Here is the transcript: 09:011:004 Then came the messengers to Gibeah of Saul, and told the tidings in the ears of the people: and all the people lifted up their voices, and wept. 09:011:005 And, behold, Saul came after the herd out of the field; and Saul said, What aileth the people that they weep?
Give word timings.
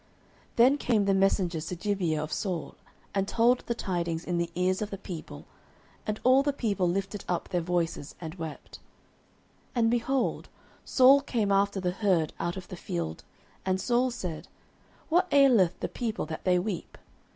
09:011:004 0.55 0.55
Then 0.55 0.77
came 0.79 1.05
the 1.05 1.13
messengers 1.13 1.67
to 1.67 1.75
Gibeah 1.75 2.23
of 2.23 2.33
Saul, 2.33 2.73
and 3.13 3.27
told 3.27 3.59
the 3.67 3.75
tidings 3.75 4.23
in 4.25 4.39
the 4.39 4.49
ears 4.55 4.81
of 4.81 4.89
the 4.89 4.97
people: 4.97 5.45
and 6.07 6.19
all 6.23 6.41
the 6.41 6.51
people 6.51 6.89
lifted 6.89 7.23
up 7.27 7.49
their 7.49 7.61
voices, 7.61 8.15
and 8.19 8.33
wept. 8.33 8.79
09:011:005 9.75 9.75
And, 9.75 9.91
behold, 9.91 10.49
Saul 10.83 11.21
came 11.21 11.51
after 11.51 11.79
the 11.79 11.91
herd 11.91 12.33
out 12.39 12.57
of 12.57 12.69
the 12.69 12.75
field; 12.75 13.23
and 13.63 13.79
Saul 13.79 14.09
said, 14.09 14.47
What 15.09 15.27
aileth 15.31 15.79
the 15.81 15.87
people 15.87 16.25
that 16.25 16.45
they 16.45 16.57
weep? 16.57 16.97